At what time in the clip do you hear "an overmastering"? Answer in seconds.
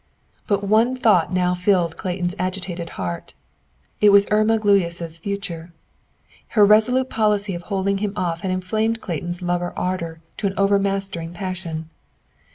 10.47-11.33